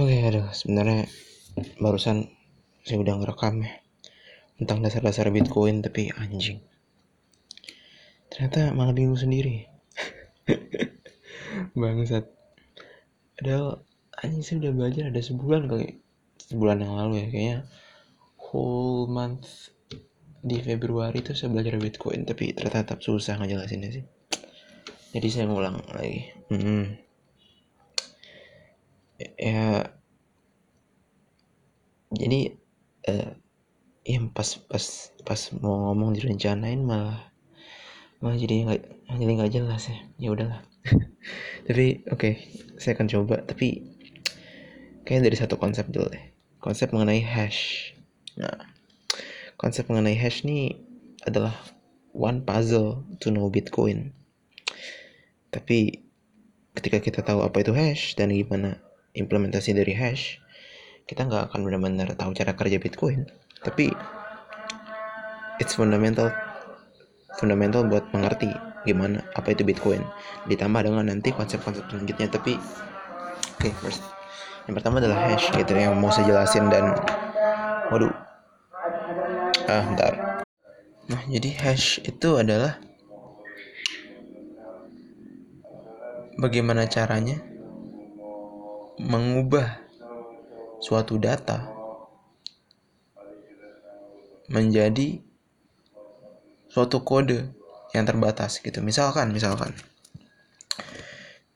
Oke, 0.00 0.16
aduh, 0.16 0.48
sebenarnya 0.56 1.12
barusan 1.76 2.24
saya 2.88 3.04
udah 3.04 3.20
ngerekam 3.20 3.60
ya 3.60 3.84
tentang 4.56 4.80
dasar-dasar 4.80 5.28
Bitcoin 5.28 5.84
tapi 5.84 6.08
anjing. 6.16 6.64
Ternyata 8.32 8.72
malah 8.72 8.96
bingung 8.96 9.20
sendiri. 9.20 9.68
Bangsat. 11.76 12.32
Padahal 13.36 13.84
anjing 14.24 14.40
saya 14.40 14.56
udah 14.64 14.72
belajar 14.72 15.04
ada 15.12 15.20
sebulan 15.20 15.68
kali. 15.68 16.00
Sebulan 16.48 16.80
yang 16.80 16.96
lalu 16.96 17.20
ya 17.20 17.26
kayaknya 17.28 17.58
whole 18.40 19.04
month 19.04 19.68
di 20.40 20.64
Februari 20.64 21.20
itu 21.20 21.36
saya 21.36 21.52
belajar 21.52 21.76
Bitcoin 21.76 22.24
tapi 22.24 22.56
ternyata 22.56 22.88
tetap 22.88 23.04
susah 23.04 23.36
ngejelasinnya 23.36 24.00
sih. 24.00 24.04
Jadi 25.12 25.28
saya 25.28 25.44
ngulang 25.44 25.76
lagi. 25.92 26.32
Hmm 26.48 27.09
ya 29.36 29.90
jadi 32.10 32.58
eh, 33.06 33.30
ya 34.04 34.18
pas 34.32 34.58
pas 34.66 34.84
pas 35.22 35.40
mau 35.60 35.92
ngomong 35.92 36.16
direncanain 36.16 36.80
malah 36.82 37.30
malah 38.20 38.36
jadi 38.36 38.66
nggak 38.66 38.80
jadi 39.16 39.32
nggak 39.38 39.52
jelas 39.52 39.82
ya. 39.88 39.98
Ya 40.18 40.28
udahlah. 40.34 40.60
Tapi 41.68 42.04
oke 42.08 42.18
okay, 42.18 42.34
saya 42.80 42.96
akan 42.96 43.08
coba. 43.08 43.36
Tapi 43.44 43.86
kayak 45.06 45.30
dari 45.30 45.36
satu 45.38 45.56
konsep 45.60 45.86
dulu 45.88 46.10
deh. 46.10 46.24
Konsep 46.60 46.90
mengenai 46.90 47.22
hash. 47.22 47.92
Nah 48.36 48.68
konsep 49.60 49.86
mengenai 49.86 50.16
hash 50.16 50.42
ini 50.42 50.80
adalah 51.22 51.54
one 52.10 52.42
puzzle 52.42 53.06
to 53.22 53.30
know 53.30 53.46
bitcoin. 53.46 54.16
Tapi 55.54 56.02
ketika 56.74 56.98
kita 56.98 57.20
tahu 57.22 57.46
apa 57.46 57.62
itu 57.62 57.72
hash 57.76 58.18
dan 58.18 58.34
gimana 58.34 58.89
implementasi 59.14 59.74
dari 59.74 59.94
hash 59.94 60.40
kita 61.10 61.26
nggak 61.26 61.50
akan 61.50 61.66
benar-benar 61.66 62.14
tahu 62.14 62.30
cara 62.38 62.54
kerja 62.54 62.78
Bitcoin. 62.78 63.26
Tapi 63.66 63.90
it's 65.58 65.74
fundamental 65.74 66.30
fundamental 67.34 67.82
buat 67.82 68.06
mengerti 68.14 68.46
gimana 68.86 69.26
apa 69.34 69.50
itu 69.50 69.66
Bitcoin. 69.66 70.06
Ditambah 70.46 70.86
dengan 70.86 71.10
nanti 71.10 71.34
konsep-konsep 71.34 71.82
selanjutnya 71.90 72.30
tapi 72.30 72.54
oke 72.54 73.58
okay, 73.58 73.74
first. 73.82 74.06
Yang 74.70 74.74
pertama 74.78 75.02
adalah 75.02 75.18
hash 75.26 75.50
gitu 75.50 75.74
yang 75.74 75.98
mau 75.98 76.14
saya 76.14 76.30
jelasin 76.30 76.70
dan 76.70 76.94
waduh. 77.90 78.14
Ah 79.66 79.82
bentar. 79.90 80.46
Nah 81.10 81.22
jadi 81.26 81.50
hash 81.58 82.06
itu 82.06 82.38
adalah 82.38 82.78
bagaimana 86.38 86.86
caranya 86.86 87.49
mengubah 89.00 89.80
suatu 90.84 91.16
data 91.16 91.72
menjadi 94.50 95.24
suatu 96.68 97.00
kode 97.00 97.48
yang 97.96 98.04
terbatas 98.04 98.60
gitu. 98.60 98.84
Misalkan 98.84 99.32
misalkan. 99.32 99.72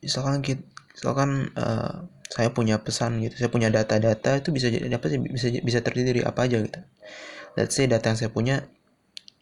Misalkan 0.01 0.41
kita 0.41 0.65
misalkan 0.95 1.51
uh, 1.59 2.07
saya 2.31 2.55
punya 2.55 2.81
pesan 2.81 3.19
gitu 3.21 3.35
saya 3.37 3.51
punya 3.51 3.69
data-data 3.69 4.41
itu 4.41 4.55
bisa 4.55 4.71
jadi 4.71 4.87
apa 4.89 5.07
sih 5.11 5.19
bisa 5.21 5.51
bisa 5.61 5.79
terdiri 5.83 6.17
dari 6.17 6.23
apa 6.25 6.47
aja 6.47 6.63
gitu. 6.63 6.81
Let's 7.59 7.77
say 7.77 7.87
data 7.87 8.15
yang 8.15 8.19
saya 8.19 8.31
punya 8.31 8.67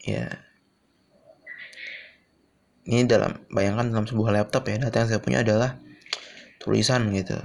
ya 0.03 0.27
ini 2.89 3.06
dalam 3.06 3.47
bayangkan 3.53 3.95
dalam 3.95 4.06
sebuah 4.11 4.34
laptop 4.34 4.67
ya 4.67 4.83
data 4.83 5.06
yang 5.06 5.08
saya 5.14 5.20
punya 5.23 5.39
adalah 5.47 5.78
tulisan 6.58 7.14
gitu 7.14 7.39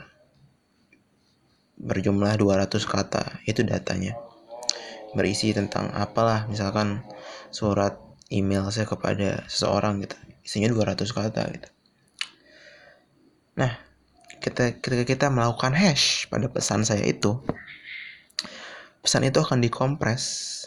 berjumlah 1.78 2.38
200 2.38 2.70
kata 2.83 3.42
itu 3.45 3.61
datanya. 3.61 4.17
Berisi 5.14 5.53
tentang 5.53 5.94
apalah 5.94 6.50
misalkan 6.50 7.06
surat 7.50 7.97
email 8.28 8.67
saya 8.73 8.89
kepada 8.89 9.48
seseorang 9.48 10.04
gitu 10.04 10.17
isinya 10.43 10.70
200 10.73 10.99
kata 10.99 11.42
gitu. 11.54 11.70
Nah 13.55 13.77
kita 14.37 14.77
ketika 14.82 15.05
kita 15.08 15.26
melakukan 15.32 15.73
hash 15.73 16.27
pada 16.30 16.52
pesan 16.52 16.83
saya 16.83 17.05
itu 17.05 17.39
pesan 19.02 19.23
itu 19.26 19.39
akan 19.39 19.64
dikompres. 19.64 20.66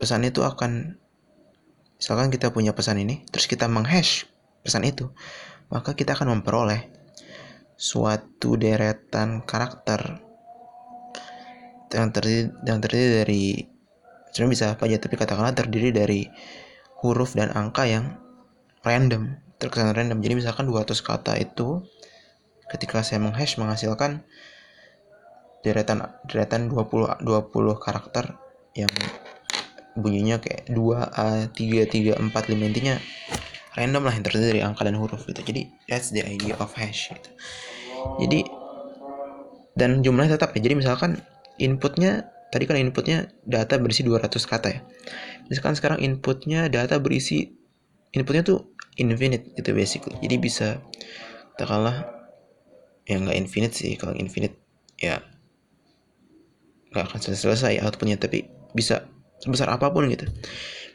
Pesan 0.00 0.24
itu 0.24 0.40
akan 0.40 0.96
misalkan 2.00 2.32
kita 2.32 2.48
punya 2.48 2.72
pesan 2.72 2.96
ini 2.96 3.28
terus 3.28 3.44
kita 3.44 3.68
menghash 3.68 4.24
pesan 4.64 4.88
itu 4.88 5.12
maka 5.68 5.92
kita 5.92 6.16
akan 6.16 6.40
memperoleh 6.40 6.88
suatu 7.80 8.60
deretan 8.60 9.40
karakter 9.48 10.20
yang 11.90 12.12
terdiri 12.12 12.52
yang 12.68 12.78
terdiri 12.78 13.08
dari 13.24 13.44
sebenarnya 14.30 14.52
bisa 14.52 14.64
apa 14.76 14.84
aja 14.84 15.00
tapi 15.00 15.16
katakanlah 15.16 15.56
terdiri 15.56 15.88
dari 15.88 16.28
huruf 17.00 17.32
dan 17.32 17.48
angka 17.56 17.88
yang 17.88 18.20
random 18.84 19.40
terkesan 19.60 19.92
random. 19.92 20.24
Jadi 20.24 20.34
misalkan 20.40 20.64
200 20.68 20.88
kata 21.04 21.36
itu 21.36 21.84
ketika 22.72 23.04
saya 23.04 23.20
menghash 23.20 23.60
menghasilkan 23.60 24.24
deretan 25.60 26.08
deretan 26.24 26.72
20 26.72 27.20
20 27.20 27.84
karakter 27.84 28.40
yang 28.72 28.88
bunyinya 29.92 30.40
kayak 30.40 30.70
2 30.72 30.78
A 30.96 31.50
3 31.52 31.52
3 31.52 32.16
4 32.16 32.32
5 32.32 32.70
intinya 32.72 32.96
random 33.78 34.02
lah 34.02 34.12
yang 34.14 34.24
terdiri 34.26 34.46
dari 34.58 34.62
angka 34.66 34.82
dan 34.82 34.98
huruf 34.98 35.26
gitu. 35.28 35.40
Jadi 35.42 35.70
that's 35.86 36.10
the 36.10 36.22
idea 36.26 36.58
of 36.58 36.70
hash 36.74 37.10
gitu. 37.14 37.30
Jadi 38.18 38.46
dan 39.78 40.02
jumlahnya 40.02 40.34
tetap 40.40 40.56
ya. 40.58 40.60
Jadi 40.64 40.74
misalkan 40.82 41.20
inputnya 41.60 42.26
tadi 42.50 42.66
kan 42.66 42.74
inputnya 42.74 43.30
data 43.46 43.78
berisi 43.78 44.02
200 44.02 44.26
kata 44.42 44.68
ya. 44.68 44.80
Misalkan 45.46 45.78
sekarang 45.78 45.98
inputnya 46.02 46.66
data 46.66 46.98
berisi 46.98 47.54
inputnya 48.10 48.42
tuh 48.42 48.74
infinite 48.98 49.54
gitu 49.54 49.70
basically. 49.72 50.18
Jadi 50.18 50.36
bisa 50.42 50.82
katakanlah 51.54 52.10
ya 53.06 53.16
nggak 53.22 53.36
infinite 53.38 53.74
sih. 53.78 53.94
Kalau 53.94 54.18
infinite 54.18 54.58
ya 54.98 55.22
nggak 56.90 57.04
akan 57.06 57.18
selesai 57.22 57.46
selesai 57.46 57.74
outputnya. 57.86 58.18
Tapi 58.18 58.50
bisa 58.74 59.06
sebesar 59.38 59.70
apa 59.70 59.94
pun 59.94 60.10
gitu. 60.10 60.26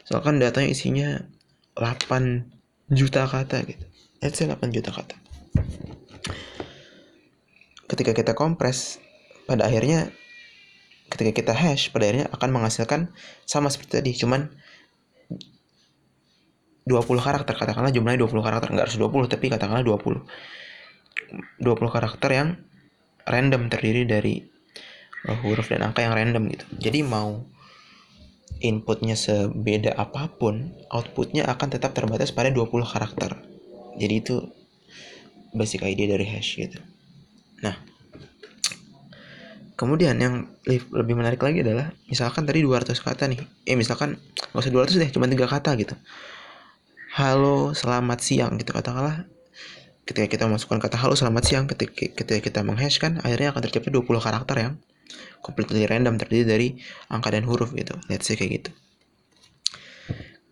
Misalkan 0.04 0.38
datanya 0.38 0.68
isinya 0.70 1.08
8 1.74 2.55
juta 2.90 3.26
kata 3.26 3.66
gitu. 3.66 3.84
Let's 4.22 4.38
say 4.38 4.46
8 4.48 4.62
juta 4.70 4.90
kata. 4.94 5.16
Ketika 7.86 8.12
kita 8.14 8.32
kompres 8.34 8.98
pada 9.46 9.66
akhirnya 9.66 10.10
ketika 11.06 11.30
kita 11.30 11.52
hash 11.54 11.94
pada 11.94 12.10
akhirnya 12.10 12.26
akan 12.34 12.50
menghasilkan 12.50 13.14
sama 13.46 13.70
seperti 13.70 14.02
tadi 14.02 14.10
cuman 14.18 14.50
20 16.86 17.02
karakter. 17.18 17.54
Katakanlah 17.54 17.90
jumlahnya 17.94 18.26
20 18.26 18.46
karakter 18.46 18.68
nggak 18.74 18.84
harus 18.90 18.98
20 18.98 19.30
tapi 19.30 19.46
katakanlah 19.50 19.82
20 19.86 20.22
20 21.62 21.94
karakter 21.94 22.30
yang 22.30 22.48
random 23.26 23.66
terdiri 23.66 24.06
dari 24.06 24.46
huruf 25.42 25.66
dan 25.66 25.82
angka 25.82 26.06
yang 26.06 26.14
random 26.14 26.46
gitu. 26.54 26.66
Jadi 26.78 27.02
mau 27.02 27.42
inputnya 28.60 29.16
sebeda 29.16 29.92
apa 29.96 30.32
pun, 30.32 30.72
outputnya 30.88 31.44
akan 31.48 31.68
tetap 31.72 31.92
terbatas 31.92 32.32
pada 32.32 32.48
20 32.48 32.68
karakter. 32.86 33.36
Jadi 33.96 34.14
itu 34.16 34.36
basic 35.56 35.84
idea 35.84 36.16
dari 36.16 36.26
hash 36.28 36.60
gitu. 36.60 36.80
Nah, 37.64 37.76
kemudian 39.76 40.16
yang 40.20 40.48
lebih 40.68 41.14
menarik 41.16 41.40
lagi 41.40 41.64
adalah 41.64 41.92
misalkan 42.08 42.44
tadi 42.44 42.60
200 42.64 42.92
kata 42.96 43.28
nih. 43.28 43.40
Eh 43.64 43.76
misalkan 43.76 44.20
nggak 44.52 44.60
usah 44.60 44.72
200 44.72 45.00
deh, 45.00 45.10
cuma 45.12 45.28
tiga 45.28 45.48
kata 45.48 45.72
gitu. 45.80 45.96
Halo, 47.16 47.72
selamat 47.72 48.18
siang 48.20 48.60
gitu 48.60 48.76
katakanlah 48.76 49.24
ketika 50.06 50.26
kita 50.30 50.44
masukkan 50.46 50.78
kata 50.78 51.02
halo 51.02 51.18
selamat 51.18 51.42
siang 51.42 51.66
ketika, 51.66 52.38
kita 52.38 52.62
menghash 52.62 53.02
kan 53.02 53.18
akhirnya 53.26 53.50
akan 53.50 53.60
tercipta 53.66 53.90
20 53.90 54.22
karakter 54.22 54.56
yang 54.56 54.74
completely 55.44 55.86
random 55.86 56.18
terdiri 56.18 56.44
dari 56.46 56.68
angka 57.10 57.34
dan 57.34 57.46
huruf 57.46 57.72
gitu. 57.74 57.94
Let's 58.10 58.26
say 58.26 58.34
kayak 58.34 58.62
gitu. 58.62 58.70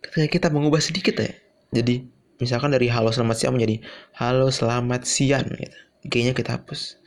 Ketika 0.04 0.26
kita 0.30 0.48
mengubah 0.54 0.78
sedikit 0.78 1.18
ya 1.18 1.34
jadi 1.74 2.06
misalkan 2.38 2.70
dari 2.70 2.86
halo 2.86 3.10
selamat 3.10 3.36
siang 3.40 3.54
menjadi 3.58 3.82
halo 4.14 4.48
selamat 4.50 5.02
siang 5.02 5.46
gitu. 5.58 5.78
G-nya 6.06 6.36
kita 6.36 6.60
hapus. 6.60 7.00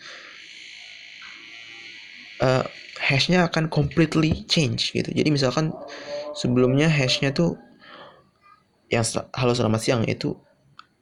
Uh, 2.42 2.66
hashnya 3.00 3.48
akan 3.48 3.72
completely 3.72 4.44
change 4.50 4.92
gitu. 4.92 5.10
Jadi 5.14 5.30
misalkan 5.32 5.72
sebelumnya 6.36 6.92
hashnya 6.92 7.32
tuh 7.32 7.56
yang 8.92 9.08
halo 9.36 9.54
selamat 9.56 9.82
siang 9.84 10.04
itu 10.08 10.36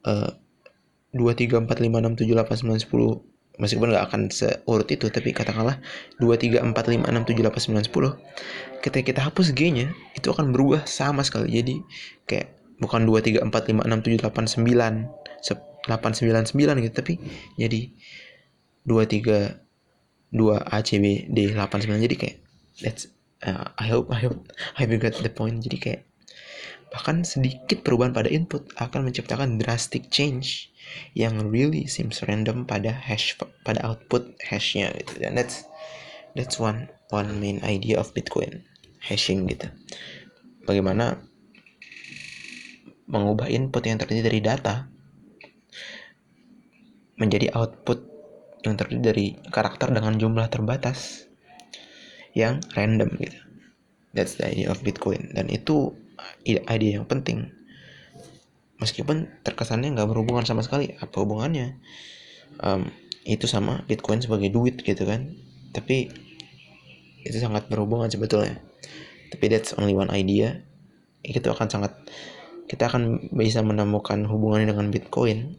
uh, 0.06 0.30
dua 1.16 1.32
tiga 1.34 1.58
empat 1.58 1.80
lima 1.80 2.04
enam 2.04 2.14
tujuh 2.14 2.36
delapan 2.36 2.56
sembilan 2.60 2.82
sepuluh 2.82 3.18
meskipun 3.62 3.92
nggak 3.92 4.06
akan 4.12 4.22
seurut 4.32 4.88
itu 4.92 5.08
tapi 5.12 5.32
katakanlah 5.32 5.80
2 6.20 6.28
3 6.28 6.62
4 6.62 6.72
5 6.72 7.08
6 7.08 7.30
7 7.30 7.42
8 7.50 7.90
9 7.90 7.92
10 7.92 8.84
ketika 8.84 9.04
kita 9.06 9.22
hapus 9.26 9.56
G-nya 9.58 9.96
itu 10.14 10.28
akan 10.30 10.54
berubah 10.54 10.86
sama 10.86 11.26
sekali. 11.26 11.50
Jadi 11.56 11.76
kayak 12.30 12.54
bukan 12.78 13.08
2 13.08 13.42
3 13.42 13.48
4 13.48 13.52
5 13.52 13.88
6 13.88 14.06
7 14.06 14.22
8 14.22 14.62
9 14.62 15.10
8 15.86 15.90
9 15.90 16.54
9 16.54 16.84
gitu 16.86 16.94
tapi 16.94 17.14
jadi 17.58 17.82
2 18.86 18.94
3 19.06 19.66
2 20.36 20.76
ACBD 20.76 21.38
89 21.56 22.06
jadi 22.06 22.16
kayak 22.20 22.38
that's 22.84 23.08
uh, 23.46 23.72
I 23.78 23.88
hope 23.88 24.12
I 24.12 24.20
hope 24.26 24.52
I 24.76 24.84
hope 24.84 24.92
you 24.92 25.00
get 25.00 25.16
the 25.22 25.32
point. 25.32 25.62
Jadi 25.64 25.78
kayak 25.80 26.02
bahkan 26.90 27.28
sedikit 27.28 27.84
perubahan 27.84 28.16
pada 28.16 28.32
input 28.32 28.72
akan 28.80 29.10
menciptakan 29.10 29.60
drastic 29.60 30.08
change 30.08 30.72
yang 31.16 31.52
really 31.52 31.88
seems 31.88 32.22
random 32.26 32.68
pada 32.68 32.92
hash 32.92 33.40
pada 33.64 33.82
output 33.84 34.36
hashnya 34.44 34.92
gitu. 35.02 35.22
Dan 35.24 35.40
that's 35.40 35.66
that's 36.36 36.60
one 36.60 36.92
one 37.10 37.40
main 37.40 37.64
idea 37.64 38.00
of 38.00 38.12
Bitcoin 38.12 38.66
hashing 39.00 39.48
gitu. 39.50 39.70
Bagaimana 40.66 41.22
mengubah 43.06 43.48
input 43.54 43.86
yang 43.86 44.02
terdiri 44.02 44.26
dari 44.26 44.40
data 44.42 44.90
menjadi 47.16 47.54
output 47.54 48.02
yang 48.66 48.76
terdiri 48.76 49.02
dari 49.02 49.26
karakter 49.54 49.94
dengan 49.94 50.18
jumlah 50.18 50.50
terbatas 50.50 51.30
yang 52.36 52.60
random 52.74 53.14
gitu. 53.22 53.40
That's 54.12 54.42
the 54.42 54.50
idea 54.50 54.68
of 54.74 54.82
Bitcoin. 54.82 55.32
Dan 55.32 55.48
itu 55.54 55.94
ide 56.44 56.88
yang 56.98 57.06
penting 57.06 57.52
meskipun 58.82 59.32
terkesannya 59.42 59.96
nggak 59.96 60.10
berhubungan 60.10 60.44
sama 60.44 60.62
sekali 60.66 60.96
apa 61.00 61.16
hubungannya? 61.22 61.80
Um, 62.62 62.92
itu 63.26 63.50
sama 63.50 63.82
Bitcoin 63.90 64.22
sebagai 64.22 64.54
duit 64.54 64.80
gitu 64.86 65.04
kan. 65.04 65.34
Tapi 65.74 66.12
itu 67.26 67.38
sangat 67.42 67.68
berhubungan 67.68 68.08
sebetulnya. 68.08 68.62
Tapi 69.34 69.46
that's 69.50 69.74
only 69.76 69.98
one 69.98 70.14
idea. 70.14 70.62
Itu 71.26 71.50
akan 71.50 71.68
sangat 71.68 71.92
kita 72.66 72.90
akan 72.90 73.34
bisa 73.34 73.62
menemukan 73.62 74.26
hubungannya 74.26 74.74
dengan 74.74 74.90
Bitcoin 74.90 75.58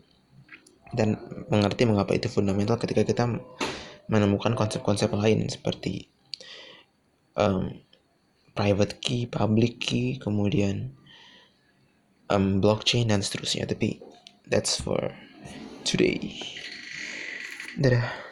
dan 0.94 1.18
mengerti 1.50 1.86
mengapa 1.86 2.14
itu 2.14 2.30
fundamental 2.30 2.78
ketika 2.78 3.02
kita 3.02 3.24
menemukan 4.06 4.54
konsep-konsep 4.54 5.10
lain 5.10 5.50
seperti 5.50 6.06
um, 7.34 7.82
private 8.56 8.98
key, 9.02 9.26
public 9.26 9.82
key, 9.82 10.16
kemudian 10.16 10.96
um, 12.32 12.62
blockchain 12.64 13.12
dan 13.12 13.20
seterusnya. 13.20 13.68
Tapi 13.68 14.00
that's 14.48 14.80
for 14.80 15.12
today. 15.84 16.40
Dadah. 17.76 18.24